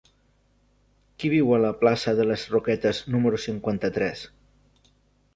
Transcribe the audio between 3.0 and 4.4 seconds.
número cinquanta-tres?